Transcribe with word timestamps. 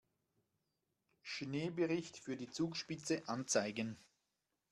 Schneebericht 1.21 2.17
für 2.17 2.35
die 2.35 2.49
Zugspitze 2.49 3.21
anzeigen. 3.27 3.99